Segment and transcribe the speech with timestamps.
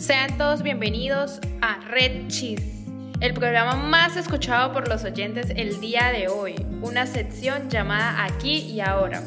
[0.00, 2.86] Sean todos bienvenidos a Red Cheese,
[3.20, 8.60] el programa más escuchado por los oyentes el día de hoy, una sección llamada Aquí
[8.60, 9.22] y Ahora.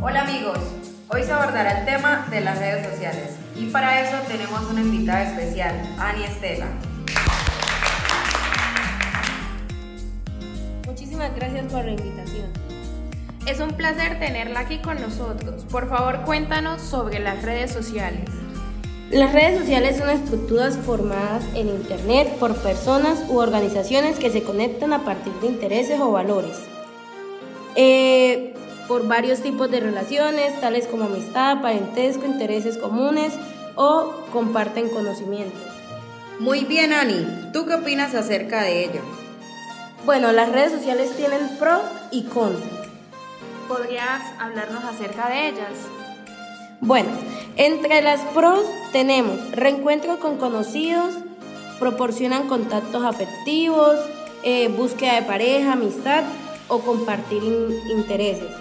[0.00, 0.60] Hola amigos,
[1.08, 5.24] hoy se abordará el tema de las redes sociales y para eso tenemos una invitada
[5.24, 6.68] especial, Ani Estela.
[10.86, 12.52] Muchísimas gracias por la invitación.
[13.48, 15.64] Es un placer tenerla aquí con nosotros.
[15.64, 18.30] Por favor, cuéntanos sobre las redes sociales.
[19.10, 24.92] Las redes sociales son estructuras formadas en Internet por personas u organizaciones que se conectan
[24.92, 26.58] a partir de intereses o valores.
[27.74, 28.54] Eh,
[28.86, 33.32] por varios tipos de relaciones, tales como amistad, parentesco, intereses comunes
[33.76, 35.56] o comparten conocimiento.
[36.38, 37.50] Muy bien, Ani.
[37.54, 39.00] ¿Tú qué opinas acerca de ello?
[40.04, 42.68] Bueno, las redes sociales tienen pro y contra.
[43.68, 46.07] ¿Podrías hablarnos acerca de ellas?
[46.80, 47.08] Bueno,
[47.56, 48.60] entre las pros
[48.92, 51.14] tenemos reencuentro con conocidos,
[51.80, 53.96] proporcionan contactos afectivos,
[54.44, 56.22] eh, búsqueda de pareja, amistad
[56.68, 57.42] o compartir
[57.90, 58.52] intereses.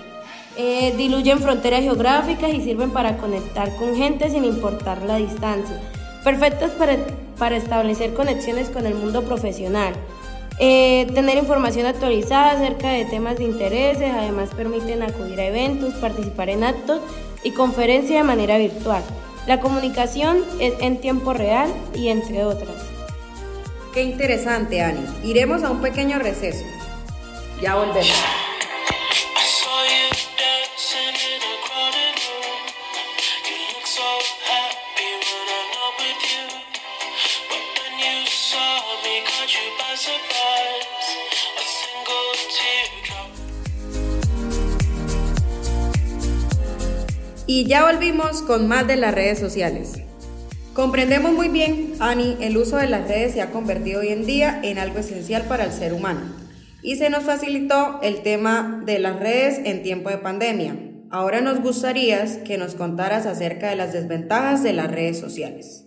[0.58, 5.80] Eh, diluyen fronteras geográficas y sirven para conectar con gente sin importar la distancia.
[6.24, 6.98] Perfectas para,
[7.38, 9.94] para establecer conexiones con el mundo profesional.
[10.60, 16.50] Eh, tener información actualizada acerca de temas de intereses, además permiten acudir a eventos, participar
[16.50, 17.00] en actos
[17.48, 19.02] y conferencias de manera virtual.
[19.48, 22.76] La comunicación es en tiempo real y entre otras.
[23.94, 25.06] Qué interesante, Ani.
[25.24, 26.66] Iremos a un pequeño receso.
[27.62, 28.14] Ya volvemos.
[47.50, 50.02] Y ya volvimos con más de las redes sociales.
[50.74, 54.60] Comprendemos muy bien, Ani, el uso de las redes se ha convertido hoy en día
[54.64, 56.20] en algo esencial para el ser humano.
[56.84, 60.76] Y se nos facilitó el tema de las redes en tiempo de pandemia.
[61.10, 65.86] Ahora nos gustaría que nos contaras acerca de las desventajas de las redes sociales.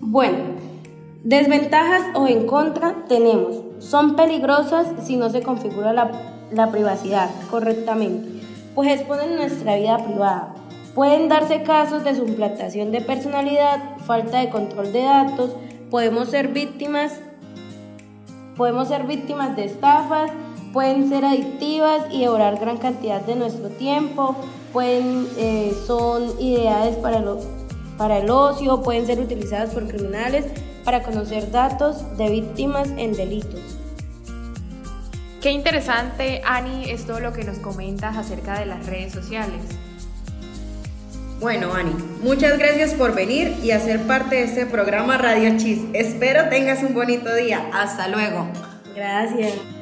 [0.00, 0.56] Bueno,
[1.22, 3.62] desventajas o en contra tenemos.
[3.78, 6.10] Son peligrosas si no se configura la,
[6.50, 8.28] la privacidad correctamente,
[8.74, 10.55] pues exponen nuestra vida privada
[10.96, 15.54] Pueden darse casos de suplantación de personalidad, falta de control de datos,
[15.90, 17.20] podemos ser víctimas,
[18.56, 20.30] podemos ser víctimas de estafas,
[20.72, 24.34] pueden ser adictivas y devorar gran cantidad de nuestro tiempo,
[24.72, 27.26] pueden, eh, son ideales para el,
[27.98, 30.46] para el ocio, pueden ser utilizadas por criminales
[30.82, 33.60] para conocer datos de víctimas en delitos.
[35.42, 39.60] Qué interesante, Ani, es todo lo que nos comentas acerca de las redes sociales.
[41.38, 41.92] Bueno, Ani,
[42.22, 45.82] muchas gracias por venir y hacer parte de este programa Radio Chis.
[45.92, 47.68] Espero tengas un bonito día.
[47.74, 48.48] Hasta luego.
[48.94, 49.75] Gracias.